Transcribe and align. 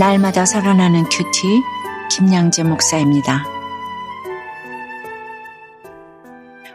날마다 0.00 0.46
살아나는 0.46 1.04
QT 1.10 1.62
김양재 2.10 2.62
목사입니다. 2.62 3.44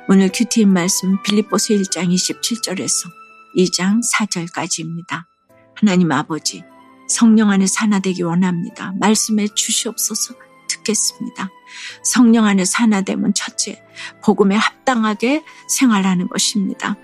오늘 0.08 0.30
QT인 0.32 0.72
말씀 0.72 1.20
빌립보서 1.24 1.74
1장 1.74 2.14
27절에서 2.14 3.10
2장 3.58 4.00
4절까지입니다. 4.14 5.24
하나님 5.74 6.12
아버지 6.12 6.64
성령 7.08 7.50
안에 7.50 7.66
하나 7.66 7.91
되기 7.91 8.22
원합니다. 8.22 8.94
말씀해 9.00 9.48
주시옵소서 9.48 10.36
듣겠습니다. 10.70 11.50
성령 12.04 12.46
안에 12.46 12.64
하나 12.64 12.87
되면 12.87 13.34
첫째 13.34 13.84
복음에 14.24 14.56
합당하게 14.56 15.44
생활하는 15.68 16.28
것입니다. 16.28 16.96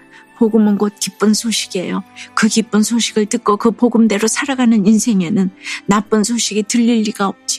복음은 0.41 0.79
곧 0.79 0.93
기쁜 0.99 1.35
소식이에요. 1.35 2.03
그 2.33 2.47
기쁜 2.47 2.81
소식을 2.81 3.27
듣고 3.27 3.57
그 3.57 3.69
복음대로 3.69 4.27
살아가는 4.27 4.87
인생에는 4.87 5.51
나쁜 5.85 6.23
소식이 6.23 6.63
들릴 6.63 7.03
리가 7.03 7.27
없지요. 7.27 7.50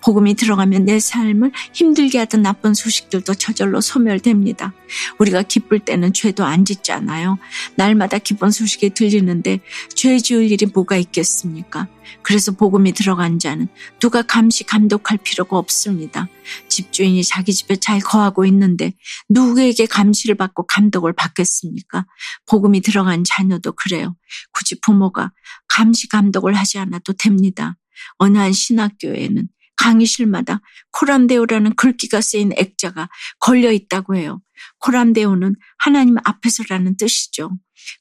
복음이 0.00 0.34
들어가면 0.34 0.84
내 0.84 0.98
삶을 0.98 1.52
힘들게 1.72 2.18
하던 2.18 2.42
나쁜 2.42 2.74
소식들도 2.74 3.34
저절로 3.34 3.80
소멸됩니다. 3.80 4.72
우리가 5.18 5.42
기쁠 5.42 5.80
때는 5.80 6.12
죄도 6.12 6.44
안 6.44 6.64
짓잖아요. 6.64 7.38
날마다 7.76 8.18
기쁜 8.18 8.50
소식이 8.50 8.90
들리는데 8.90 9.60
죄 9.94 10.18
지을 10.18 10.50
일이 10.50 10.66
뭐가 10.66 10.96
있겠습니까? 10.96 11.88
그래서 12.22 12.52
복음이 12.52 12.92
들어간 12.92 13.38
자는 13.38 13.68
누가 13.98 14.22
감시 14.22 14.64
감독할 14.64 15.18
필요가 15.22 15.58
없습니다. 15.58 16.28
집주인이 16.68 17.22
자기 17.24 17.52
집에 17.52 17.76
잘 17.76 18.00
거하고 18.00 18.44
있는데 18.46 18.92
누구에게 19.28 19.86
감시를 19.86 20.34
받고 20.34 20.66
감독을 20.66 21.12
받겠습니까? 21.14 22.06
복음이 22.46 22.80
들어간 22.80 23.24
자녀도 23.24 23.72
그래요. 23.72 24.16
굳이 24.52 24.80
부모가 24.80 25.32
감시 25.68 26.08
감독을 26.08 26.54
하지 26.54 26.78
않아도 26.78 27.12
됩니다. 27.14 27.76
어느 28.18 28.38
한 28.38 28.52
신학교에는 28.52 29.48
강의실마다 29.84 30.60
코람데오라는 30.92 31.76
글귀가 31.76 32.22
쓰인 32.22 32.52
액자가 32.56 33.10
걸려 33.38 33.70
있다고 33.70 34.16
해요. 34.16 34.40
코람데오는 34.78 35.54
하나님 35.78 36.16
앞에서라는 36.24 36.96
뜻이죠. 36.96 37.50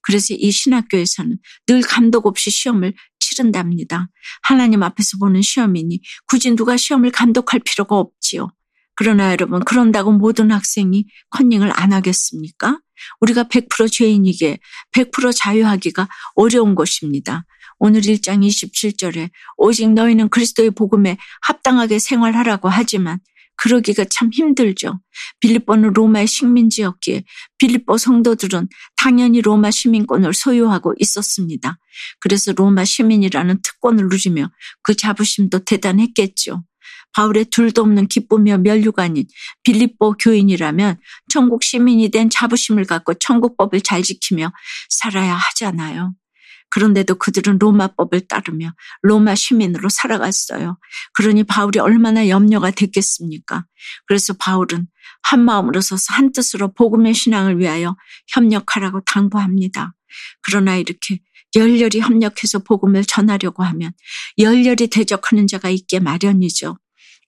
그래서 0.02 0.34
이 0.34 0.50
신학교에서는 0.52 1.38
늘 1.68 1.82
감독 1.82 2.26
없이 2.26 2.50
시험을 2.50 2.94
치른답니다. 3.20 4.08
하나님 4.44 4.82
앞에서 4.82 5.18
보는 5.20 5.42
시험이니 5.42 6.00
굳이 6.28 6.56
누가 6.56 6.78
시험을 6.78 7.12
감독할 7.12 7.60
필요가 7.66 7.98
없지요. 7.98 8.50
그러나 8.96 9.32
여러분, 9.32 9.64
그런다고 9.64 10.12
모든 10.12 10.52
학생이 10.52 11.06
컨닝을 11.32 11.72
안 11.74 11.94
하겠습니까? 11.94 12.80
우리가 13.22 13.46
100% 13.46 13.92
죄인이게 13.92 14.60
100% 14.94 15.36
자유하기가 15.36 16.08
어려운 16.36 16.76
것입니다. 16.76 17.46
오늘 17.80 18.02
1장 18.02 18.48
27절에 18.48 19.30
오직 19.58 19.92
너희는 19.92 20.30
그리스도의 20.30 20.72
복음에 20.72 21.18
합당하게 21.42 22.00
생활하라고 22.00 22.70
하지만 22.70 23.20
그러기가 23.56 24.06
참 24.10 24.30
힘들죠. 24.32 25.00
빌립보는 25.40 25.94
로마의 25.94 26.28
식민지였기에 26.28 27.24
빌립보 27.58 27.98
성도들은 27.98 28.68
당연히 28.98 29.42
로마 29.42 29.70
시민권을 29.72 30.34
소유하고 30.34 30.96
있었습니다. 31.00 31.78
그래서 32.20 32.52
로마 32.54 32.84
시민이라는 32.84 33.62
특권을 33.62 34.08
누리며 34.10 34.50
그 34.82 34.96
자부심도 34.96 35.60
대단했겠죠. 35.66 36.64
바울의 37.14 37.46
둘도 37.46 37.82
없는 37.82 38.08
기쁨이며 38.08 38.60
멸류가 38.60 39.04
아닌 39.04 39.26
빌립보 39.64 40.14
교인이라면 40.20 41.00
천국 41.30 41.64
시민이 41.64 42.10
된 42.10 42.30
자부심을 42.30 42.86
갖고 42.86 43.14
천국법을 43.14 43.82
잘 43.82 44.04
지키며 44.04 44.52
살아야 44.90 45.36
하잖아요. 45.36 46.14
그런데도 46.74 47.16
그들은 47.16 47.60
로마법을 47.60 48.28
따르며 48.28 48.74
로마 49.04 49.36
시민으로 49.36 49.90
살아갔어요. 49.90 50.80
그러니 51.14 51.44
바울이 51.44 51.78
얼마나 51.80 52.28
염려가 52.28 52.72
됐겠습니까? 52.72 53.66
그래서 54.08 54.34
바울은 54.34 54.88
한 55.22 55.46
마음으로 55.46 55.82
서서 55.82 56.16
한 56.16 56.32
뜻으로 56.34 56.74
복음의 56.74 57.14
신앙을 57.14 57.60
위하여 57.60 57.96
협력하라고 58.30 59.02
당부합니다. 59.06 59.94
그러나 60.42 60.76
이렇게 60.76 61.20
열렬히 61.56 62.00
협력해서 62.00 62.60
복음을 62.60 63.06
전하려고 63.06 63.62
하면 63.64 63.92
열렬히 64.40 64.88
대적하는 64.88 65.46
자가 65.46 65.70
있게 65.70 66.00
마련이죠. 66.00 66.78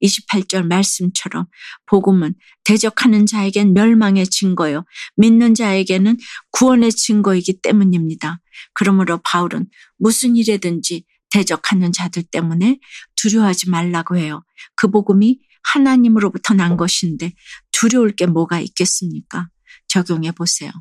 28절 0.05 0.65
말씀처럼 0.67 1.45
복음은 1.85 2.35
대적하는 2.63 3.25
자에겐 3.25 3.73
멸망의 3.73 4.27
증거요. 4.27 4.85
믿는 5.15 5.55
자에게는 5.55 6.17
구원의 6.51 6.91
증거이기 6.91 7.61
때문입니다. 7.61 8.39
그러므로 8.73 9.19
바울은 9.23 9.67
무슨 9.97 10.35
일에든지 10.35 11.05
대적하는 11.31 11.91
자들 11.91 12.23
때문에 12.23 12.79
두려워하지 13.15 13.69
말라고 13.69 14.17
해요. 14.17 14.43
그 14.75 14.89
복음이 14.89 15.39
하나님으로부터 15.73 16.53
난 16.53 16.77
것인데 16.77 17.33
두려울 17.71 18.11
게 18.11 18.25
뭐가 18.25 18.59
있겠습니까? 18.59 19.49
적용해 19.87 20.31
보세요. 20.31 20.71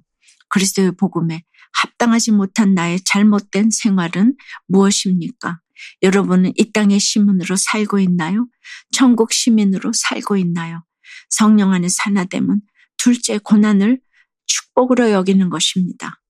그리스도의 0.48 0.92
복음에 0.96 1.42
합당하지 1.72 2.32
못한 2.32 2.74
나의 2.74 3.00
잘못된 3.04 3.70
생활은 3.70 4.36
무엇입니까? 4.68 5.60
여러분은 6.02 6.52
이 6.56 6.72
땅의 6.72 7.00
시민으로 7.00 7.56
살고 7.56 7.98
있나요? 8.00 8.46
천국 8.92 9.32
시민으로 9.32 9.92
살고 9.92 10.36
있나요? 10.36 10.84
성령 11.28 11.72
안에 11.72 11.88
산화됨은 11.88 12.60
둘째 12.96 13.38
고난을 13.38 14.00
축복으로 14.46 15.10
여기는 15.10 15.50
것입니다. 15.50 16.20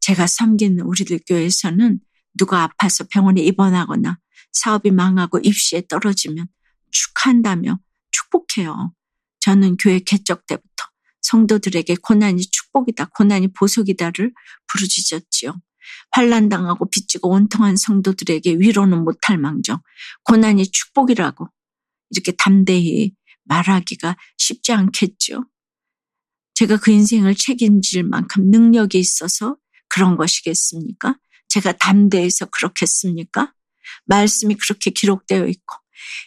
제가 0.00 0.26
섬기는 0.26 0.80
우리들 0.80 1.20
교회에서는 1.26 2.00
누가 2.36 2.62
아파서 2.62 3.04
병원에 3.10 3.42
입원하거나 3.42 4.18
사업이 4.52 4.90
망하고 4.90 5.38
입시에 5.38 5.82
떨어지면 5.88 6.48
축한다며 6.90 7.78
축복해요. 8.10 8.92
저는 9.40 9.76
교회 9.76 9.98
개척 10.00 10.46
때부터 10.46 10.84
성도들에게 11.22 11.96
고난이 12.02 12.42
축복이다, 12.50 13.06
고난이 13.16 13.52
보석이다를 13.54 14.32
부르짖었지요. 14.66 15.54
환란당하고 16.12 16.88
빚지고 16.90 17.30
온통한 17.30 17.76
성도들에게 17.76 18.54
위로는 18.58 19.04
못할 19.04 19.38
망정 19.38 19.80
고난이 20.24 20.70
축복이라고 20.70 21.48
이렇게 22.10 22.32
담대히 22.32 23.12
말하기가 23.44 24.16
쉽지 24.38 24.72
않겠죠. 24.72 25.44
제가 26.54 26.76
그 26.76 26.90
인생을 26.90 27.34
책임질 27.34 28.04
만큼 28.04 28.50
능력이 28.50 28.98
있어서 28.98 29.56
그런 29.88 30.16
것이겠습니까? 30.16 31.16
제가 31.48 31.72
담대해서 31.72 32.46
그렇겠습니까? 32.46 33.52
말씀이 34.06 34.54
그렇게 34.54 34.90
기록되어 34.90 35.46
있고 35.46 35.76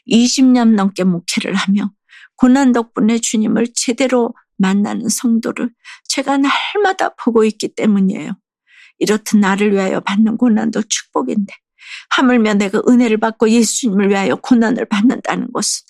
20년 0.09 0.75
넘게 0.75 1.03
목회를 1.03 1.55
하며 1.55 1.91
고난 2.35 2.71
덕분에 2.71 3.19
주님을 3.19 3.67
제대로 3.75 4.33
만나는 4.57 5.09
성도를 5.09 5.71
제가 6.07 6.37
날마다 6.37 7.15
보고 7.15 7.43
있기 7.43 7.75
때문이에요. 7.75 8.33
이렇듯 8.99 9.37
나를 9.37 9.73
위하여 9.73 9.99
받는 9.99 10.37
고난도 10.37 10.83
축복인데 10.87 11.53
하물며 12.09 12.55
내가 12.55 12.81
은혜를 12.87 13.17
받고 13.17 13.49
예수님을 13.49 14.09
위하여 14.09 14.35
고난을 14.35 14.85
받는다는 14.85 15.51
것은 15.53 15.83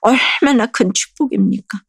얼마나 0.00 0.66
큰 0.66 0.92
축복입니까? 0.92 1.80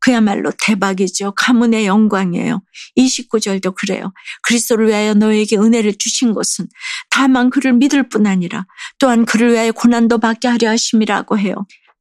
그야말로 0.00 0.52
대박이죠. 0.62 1.32
가문의 1.32 1.86
영광이에요. 1.86 2.62
29절도 2.96 3.74
그래요. 3.74 4.12
그리스도를 4.42 4.88
위하여 4.88 5.14
너에게 5.14 5.56
은혜를 5.56 5.94
주신 5.98 6.34
것은 6.34 6.66
다만 7.10 7.50
그를 7.50 7.72
믿을 7.72 8.08
뿐 8.08 8.26
아니라 8.26 8.66
또한 8.98 9.24
그를 9.24 9.52
위하여 9.52 9.72
고난도 9.72 10.18
받게 10.18 10.48
하려 10.48 10.70
하심이라고 10.70 11.38
해요. 11.38 11.54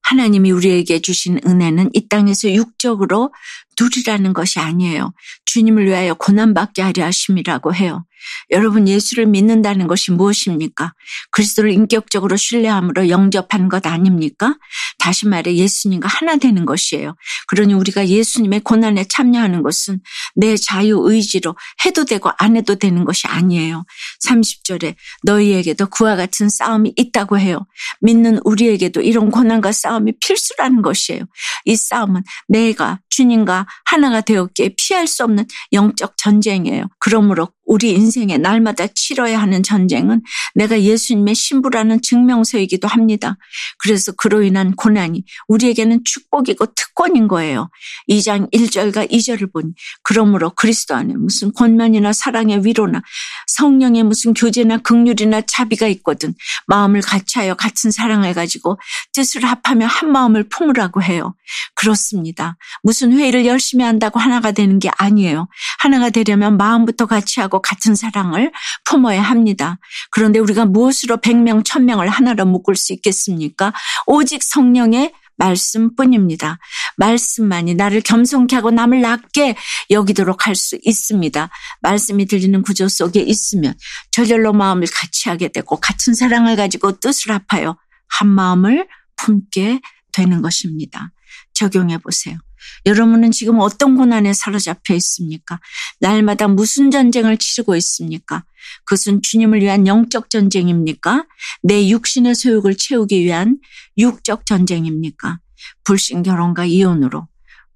하나님이 0.04 0.52
우리에게 0.52 1.00
주신 1.00 1.40
은혜는 1.46 1.92
이 1.94 2.08
땅에서 2.10 2.52
육적으로 2.52 3.34
누리라는 3.80 4.34
것이 4.34 4.60
아니에요. 4.60 5.14
주님을 5.46 5.86
위하여 5.86 6.14
고난받게 6.16 6.82
하려 6.82 7.06
하심이라고 7.06 7.76
해요. 7.76 8.04
여러분 8.52 8.88
예수를 8.88 9.26
믿는다는 9.26 9.88
것이 9.88 10.12
무엇입니까? 10.12 10.94
그리스도를 11.32 11.72
인격적으로 11.72 12.36
신뢰함으로 12.36 13.10
영접하는 13.10 13.70
것 13.70 13.86
아닙니까? 13.86 14.56
다시 14.98 15.28
말해 15.28 15.56
예수님과 15.56 16.08
하나 16.08 16.38
되는 16.38 16.66
것이에요. 16.66 17.16
그러니 17.48 17.74
우리가 17.74 18.08
예수님의 18.08 18.62
고난에 18.62 19.06
참여하는 19.06 19.64
것은 19.64 20.00
내 20.36 20.56
자유 20.58 21.00
의지로 21.04 21.56
해도 21.86 22.06
되고 22.06 22.32
안 22.38 22.56
해도 22.56 22.76
되는 22.76 23.06
것이 23.06 23.28
아니에요. 23.28 23.84
30절에 24.26 24.96
너희에게도 25.24 25.88
그와 25.88 26.16
같은 26.16 26.50
싸움이 26.50 26.94
있다고 26.96 27.40
해요. 27.40 27.66
믿는 28.02 28.40
우리에게도 28.44 29.02
이런 29.02 29.32
고난과 29.32 29.72
싸움이 29.72 30.14
필수라는 30.20 30.82
것이에요. 30.82 31.26
이 31.66 31.76
싸움은 31.76 32.24
내가 32.48 33.00
주님과 33.10 33.68
하나가 33.86 34.22
되었기에 34.22 34.76
피할 34.78 35.08
수 35.08 35.24
없는 35.24 35.46
영적 35.74 36.18
전쟁이에요. 36.18 36.86
그러므로 37.00 37.50
우리 37.72 37.92
인생에 37.92 38.38
날마다 38.38 38.86
치러야 38.94 39.42
하는 39.42 39.64
전쟁은 39.64 40.22
내가 40.56 40.82
예수님의 40.82 41.36
신부라는 41.36 42.02
증명서이기도 42.02 42.90
합니다. 42.90 43.38
그래서 43.78 44.12
그로 44.12 44.44
인한 44.44 44.76
고난이 44.76 45.24
우리에게는 45.48 46.02
축복이고 46.04 46.66
특권인 46.76 47.30
거예요. 47.30 47.70
2장 48.10 48.52
1절과 48.52 49.10
2절을 49.10 49.54
보니 49.54 49.72
그러므로 50.04 50.50
그리스도 50.50 50.96
안에 50.96 51.14
무슨 51.14 51.54
권면이나 51.54 52.12
사랑의 52.12 52.66
위로나 52.66 53.04
성령의 53.48 54.04
무슨 54.04 54.34
교제나 54.34 54.80
극률이나 54.80 55.40
자비가 55.48 55.88
있거든 55.88 56.34
마음을 56.68 57.00
같이하여 57.00 57.56
같은 57.56 57.90
사랑을 57.90 58.34
가지고 58.34 58.80
뜻을 59.14 59.46
합하며 59.46 59.86
한 59.86 60.12
마음을 60.12 60.50
품으라고 60.50 61.02
해요. 61.04 61.36
그렇습니다. 61.76 62.58
무슨 62.84 63.14
회의를 63.14 63.46
열심히 63.46 63.86
한다고 63.86 64.20
하나가 64.20 64.52
되는 64.52 64.78
게 64.78 64.90
아니에요. 64.98 65.48
하나가 65.80 66.10
되려면 66.10 66.58
마음부터 66.58 67.06
같이 67.06 67.40
하고 67.40 67.61
같은 67.62 67.96
사랑을 67.96 68.52
품어야 68.86 69.22
합니다. 69.22 69.78
그런데 70.12 70.40
우리가 70.40 70.66
무엇으로 70.66 71.18
백명 71.22 71.64
천명을 71.64 72.10
하나로 72.10 72.46
묶을 72.46 72.76
수 72.76 72.94
있겠습니까? 72.94 73.74
오직 74.08 74.44
성령의 74.44 75.14
말씀뿐입니다. 75.38 76.60
말씀만이 76.98 77.74
나를 77.74 78.02
겸손케 78.02 78.56
하고 78.56 78.70
남을 78.70 79.02
낮게 79.02 79.56
여기도록 79.90 80.46
할 80.46 80.56
수 80.56 80.78
있습니다. 80.84 81.50
말씀이 81.82 82.26
들리는 82.28 82.62
구조 82.62 82.88
속에 82.88 83.22
있으면 83.22 83.74
저절로 84.12 84.54
마음을 84.54 84.88
같이 84.94 85.30
하게 85.30 85.48
되고 85.48 85.78
같은 85.78 86.14
사랑을 86.14 86.56
가지고 86.56 87.00
뜻을 87.00 87.32
합하여 87.32 87.78
한 88.08 88.28
마음을 88.28 88.88
품게 89.16 89.80
되는 90.12 90.42
것입니다. 90.42 91.12
적용해 91.54 92.00
보세요. 92.00 92.38
여러분은 92.86 93.32
지금 93.32 93.60
어떤 93.60 93.96
고난에 93.96 94.34
사로잡혀 94.34 94.94
있습니까? 94.96 95.60
날마다 96.00 96.48
무슨 96.48 96.92
전쟁을 96.92 97.38
치르고 97.38 97.76
있습니까? 97.78 98.44
그것은 98.86 99.22
주님을 99.22 99.62
위한 99.62 99.88
영적 99.88 100.30
전쟁입니까? 100.30 101.26
내 101.64 101.90
육신의 101.90 102.36
소욕을 102.36 102.76
채우기 102.78 103.22
위한 103.22 103.58
육적 103.98 104.46
전쟁입니까? 104.46 105.40
불신 105.84 106.24
결혼과 106.24 106.66
이혼으로 106.66 107.28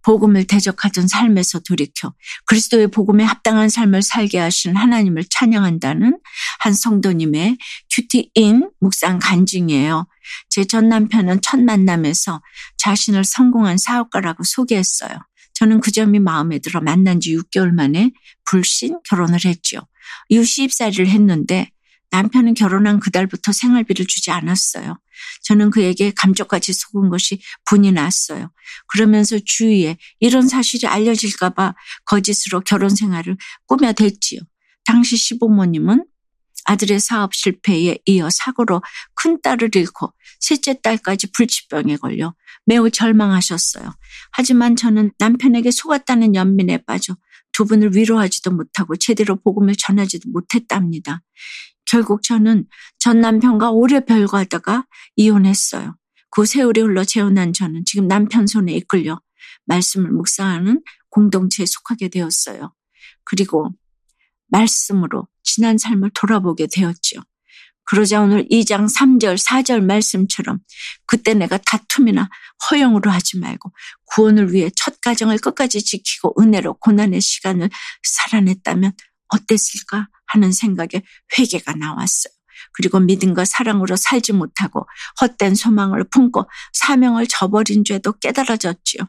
복음을 0.06 0.46
대적하던 0.46 1.08
삶에서 1.08 1.60
돌이켜 1.60 2.14
그리스도의 2.46 2.90
복음에 2.90 3.24
합당한 3.24 3.70
삶을 3.70 4.04
살게 4.04 4.38
하신 4.38 4.76
하나님을 4.76 5.26
찬양한다는 5.32 6.20
한 6.60 6.74
성도님의 6.74 7.58
큐티인 7.90 8.70
묵상 8.80 9.20
간증이에요. 9.20 10.08
제 10.50 10.66
전 10.66 10.90
남편은 10.90 11.42
첫 11.42 11.60
만남에서 11.60 12.42
자신을 12.78 13.24
성공한 13.24 13.78
사업가라고 13.78 14.44
소개했어요. 14.44 15.18
저는 15.54 15.80
그 15.80 15.92
점이 15.92 16.20
마음에 16.20 16.60
들어 16.60 16.82
만난 16.82 17.20
지 17.20 17.36
6개월 17.36 17.72
만에 17.72 18.12
불신 18.46 19.00
결혼을 19.10 19.46
했죠. 19.46 19.80
이후 20.30 20.44
시집살이를 20.44 21.08
했는데 21.08 21.72
남편은 22.16 22.54
결혼한 22.54 23.02
그달부터 23.02 23.52
생활비를 23.52 24.06
주지 24.06 24.32
않았어요. 24.32 24.98
저는 25.44 25.70
그에게 25.70 26.14
감쪽같이 26.16 26.72
속은 26.72 27.10
것이 27.10 27.42
분이 27.66 27.92
났어요. 27.92 28.52
그러면서 28.88 29.38
주위에 29.44 29.98
이런 30.22 30.48
사실이 30.48 30.88
알려질까봐 30.88 31.76
거짓으로 32.06 32.62
결혼 32.62 32.90
생활을 32.90 33.36
꾸며댔지요. 33.68 34.40
당시 34.86 35.18
시부모님은 35.18 36.06
아들의 36.64 37.02
사업 37.02 37.36
실패에 37.36 37.98
이어 38.06 38.30
사고로 38.32 38.82
큰 39.16 39.42
딸을 39.42 39.76
잃고 39.76 40.14
셋째 40.40 40.80
딸까지 40.82 41.34
불치병에 41.34 41.98
걸려 41.98 42.34
매우 42.66 42.90
절망하셨어요. 42.90 43.94
하지만 44.32 44.78
저는 44.78 45.12
남편에게 45.20 45.70
속았다는 45.70 46.34
연민에 46.34 46.78
빠져 46.86 47.18
두 47.52 47.66
분을 47.66 47.94
위로하지도 47.94 48.52
못하고 48.52 48.96
제대로 48.96 49.36
복음을 49.36 49.76
전하지도 49.76 50.30
못했답니다. 50.30 51.22
결국 51.86 52.24
저는 52.24 52.66
전 53.00 53.22
남편과 53.22 53.72
오래 53.72 54.04
별거하다가 54.04 54.86
이혼했어요. 55.16 55.96
그 56.32 56.46
세월이 56.46 56.82
흘러 56.82 57.04
재혼한 57.04 57.54
저는 57.54 57.84
지금 57.86 58.08
남편 58.08 58.48
손에 58.48 58.74
이끌려 58.74 59.22
말씀을 59.66 60.12
묵상하는 60.12 60.82
공동체에 61.10 61.66
속하게 61.66 62.10
되었어요. 62.10 62.74
그리고 63.24 63.70
말씀으로 64.48 65.28
지난 65.44 65.78
삶을 65.78 66.12
돌아보게 66.14 66.68
되었죠. 66.68 67.22
그러자 67.86 68.22
오늘 68.22 68.48
2장 68.50 68.92
3절, 68.92 69.38
4절 69.38 69.82
말씀처럼 69.84 70.60
그때 71.06 71.34
내가 71.36 71.58
다툼이나 71.58 72.30
허용으로 72.70 73.12
하지 73.12 73.38
말고 73.38 73.72
구원을 74.06 74.54
위해 74.54 74.72
첫 74.76 75.00
가정을 75.02 75.38
끝까지 75.38 75.84
지키고 75.84 76.34
은혜로 76.40 76.76
고난의 76.80 77.22
시간을 77.22 77.70
살아냈다면 78.04 78.92
어땠을까 79.30 80.10
하는 80.28 80.52
생각에 80.52 81.02
회개가 81.38 81.74
나왔어요. 81.74 82.34
그리고 82.74 83.00
믿음과 83.00 83.46
사랑으로 83.46 83.96
살지 83.96 84.34
못하고 84.34 84.88
헛된 85.22 85.56
소망을 85.56 86.06
품고 86.10 86.50
사명을 86.74 87.28
저버린 87.28 87.84
죄도 87.84 88.14
깨달아졌지요. 88.20 89.04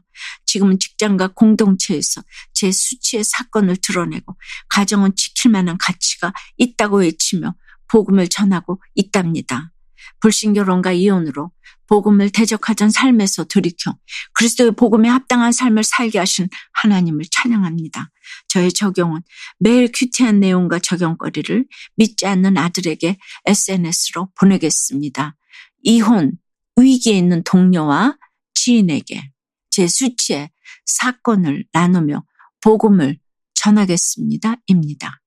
지금은 0.46 0.78
직장과 0.78 1.28
공동체에서 1.28 2.22
제 2.52 2.70
수치의 2.70 3.24
사건을 3.24 3.76
드러내고 3.76 4.36
가정은 4.68 5.14
지킬 5.16 5.50
만한 5.50 5.78
가치가 5.78 6.32
있다고 6.56 6.98
외치며 6.98 7.54
복음을 7.88 8.28
전하고 8.28 8.82
있답니다. 8.94 9.72
불신결혼과 10.20 10.92
이혼으로 10.92 11.50
복음을 11.86 12.30
대적하던 12.30 12.90
삶에서 12.90 13.44
돌이켜 13.44 13.96
그리스도의 14.34 14.72
복음에 14.72 15.08
합당한 15.08 15.52
삶을 15.52 15.84
살게 15.84 16.18
하신 16.18 16.48
하나님을 16.72 17.24
찬양합니다. 17.30 18.10
저의 18.48 18.72
적용은 18.72 19.22
매일 19.58 19.90
큐티한 19.94 20.40
내용과 20.40 20.80
적용거리를 20.80 21.64
믿지 21.96 22.26
않는 22.26 22.56
아들에게 22.56 23.16
SNS로 23.46 24.30
보내겠습니다. 24.38 25.36
이혼, 25.82 26.32
위기에 26.76 27.16
있는 27.16 27.42
동료와 27.44 28.16
지인에게 28.54 29.30
제 29.70 29.86
수치의 29.86 30.50
사건을 30.84 31.64
나누며 31.72 32.24
복음을 32.60 33.18
전하겠습니다. 33.54 34.56
입니다. 34.66 35.20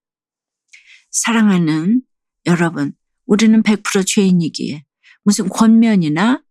사랑하는 1.11 2.01
여러분, 2.45 2.93
우리는 3.29 3.61
100% 3.61 4.05
죄인이기에 4.07 4.83
무슨 5.23 5.47
권면이나 5.49 6.41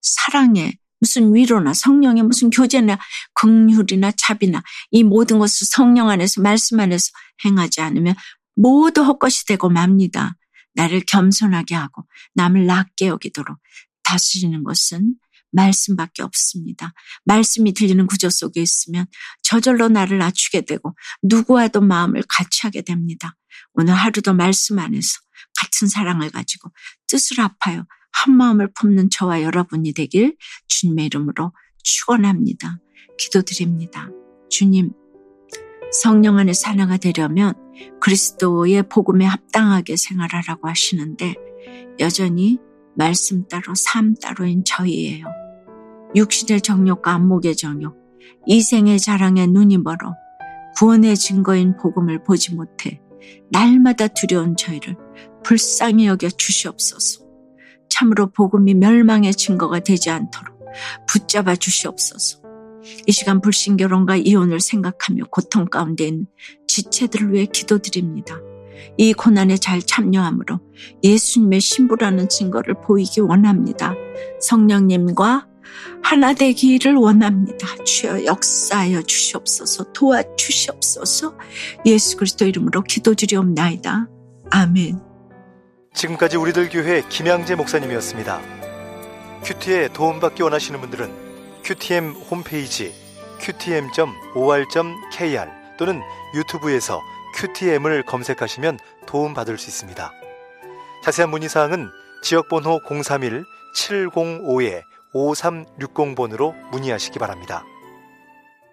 사랑에 0.00 0.72
무슨 1.00 1.34
위로나 1.34 1.74
성령의 1.74 2.22
무슨 2.22 2.50
교제나 2.50 2.98
긍휼이나 3.34 4.12
자비나 4.12 4.62
이 4.92 5.02
모든 5.02 5.38
것을 5.38 5.66
성령 5.66 6.08
안에서 6.08 6.40
말씀 6.40 6.78
안에서 6.78 7.10
행하지 7.44 7.80
않으면 7.80 8.14
모두 8.54 9.02
헛것이 9.02 9.44
되고 9.46 9.68
맙니다. 9.68 10.36
나를 10.74 11.02
겸손하게 11.06 11.74
하고 11.74 12.04
남을 12.34 12.66
낮게 12.66 13.08
여기도록 13.08 13.58
다스리는 14.04 14.62
것은 14.62 15.16
말씀밖에 15.54 16.22
없습니다. 16.22 16.92
말씀이 17.24 17.72
들리는 17.72 18.06
구조 18.06 18.28
속에 18.28 18.60
있으면 18.60 19.06
저절로 19.42 19.88
나를 19.88 20.18
낮추게 20.18 20.62
되고 20.62 20.96
누구와도 21.22 21.80
마음을 21.80 22.22
같이 22.28 22.60
하게 22.62 22.82
됩니다. 22.82 23.36
오늘 23.74 23.94
하루도 23.94 24.34
말씀 24.34 24.78
안에서 24.78 25.20
같은 25.58 25.88
사랑을 25.88 26.30
가지고 26.30 26.70
뜻을 27.08 27.38
합하여 27.38 27.86
한 28.12 28.36
마음을 28.36 28.72
품는 28.74 29.10
저와 29.10 29.42
여러분이 29.42 29.92
되길 29.92 30.36
주님의 30.68 31.06
이름으로 31.06 31.52
축원합니다. 31.82 32.78
기도드립니다. 33.18 34.08
주님, 34.50 34.92
성령 35.92 36.38
안에 36.38 36.52
사나가 36.52 36.96
되려면 36.96 37.54
그리스도의 38.00 38.88
복음에 38.88 39.24
합당하게 39.24 39.96
생활하라고 39.96 40.68
하시는데 40.68 41.34
여전히 42.00 42.58
말씀 42.96 43.46
따로 43.48 43.74
삶 43.74 44.14
따로인 44.14 44.64
저희예요. 44.64 45.43
육신의 46.14 46.60
정욕과 46.60 47.12
안목의 47.12 47.56
정욕, 47.56 47.96
이생의 48.46 49.00
자랑에 49.00 49.46
눈이 49.46 49.78
멀어 49.78 50.14
구원의 50.76 51.16
증거인 51.16 51.76
복음을 51.76 52.22
보지 52.22 52.54
못해 52.54 53.00
날마다 53.50 54.08
두려운 54.08 54.56
저희를 54.56 54.96
불쌍히 55.44 56.06
여겨 56.06 56.30
주시옵소서. 56.30 57.24
참으로 57.88 58.30
복음이 58.30 58.74
멸망의 58.74 59.34
증거가 59.34 59.80
되지 59.80 60.10
않도록 60.10 60.58
붙잡아 61.08 61.56
주시옵소서. 61.56 62.42
이 63.06 63.12
시간 63.12 63.40
불신결혼과 63.40 64.16
이혼을 64.16 64.60
생각하며 64.60 65.24
고통 65.30 65.66
가운데 65.66 66.06
있는 66.06 66.26
지체들을 66.66 67.32
위해 67.32 67.46
기도드립니다. 67.46 68.36
이 68.98 69.12
고난에 69.12 69.56
잘 69.56 69.80
참여함으로 69.80 70.60
예수님의 71.02 71.60
신부라는 71.60 72.28
증거를 72.28 72.80
보이기 72.82 73.20
원합니다. 73.20 73.94
성령님과 74.40 75.48
하나 76.02 76.34
되기를 76.34 76.94
원합니다. 76.94 77.66
주여 77.84 78.24
역사하여 78.24 79.02
주시옵소서 79.02 79.92
도와주시옵소서 79.92 81.38
예수 81.86 82.16
그리스도 82.16 82.46
이름으로 82.46 82.82
기도드리옵나이다. 82.82 84.08
아멘. 84.50 85.00
지금까지 85.94 86.36
우리들 86.36 86.68
교회 86.68 87.02
김양재 87.08 87.54
목사님이었습니다. 87.54 88.40
큐티에 89.44 89.88
도움받기 89.88 90.42
원하시는 90.42 90.80
분들은 90.80 91.10
큐티엠 91.64 92.12
홈페이지 92.12 92.92
qtm.or.kr 93.40 95.48
또는 95.78 96.02
유튜브에서 96.34 97.00
큐티엠을 97.36 98.04
검색하시면 98.04 98.78
도움받을 99.06 99.58
수 99.58 99.68
있습니다. 99.68 100.12
자세한 101.04 101.30
문의사항은 101.30 101.90
지역번호 102.22 102.80
031-705에 102.80 104.82
5360번으로 105.14 106.54
문의하시기 106.70 107.18
바랍니다. 107.18 107.64